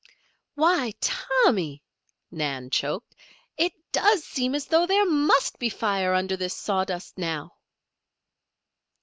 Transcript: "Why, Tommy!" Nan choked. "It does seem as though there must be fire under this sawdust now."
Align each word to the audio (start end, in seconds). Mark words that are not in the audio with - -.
"Why, 0.55 0.93
Tommy!" 0.99 1.83
Nan 2.31 2.71
choked. 2.71 3.13
"It 3.55 3.71
does 3.91 4.23
seem 4.23 4.55
as 4.55 4.65
though 4.65 4.87
there 4.87 5.05
must 5.05 5.59
be 5.59 5.69
fire 5.69 6.15
under 6.15 6.35
this 6.35 6.55
sawdust 6.55 7.19
now." 7.19 7.53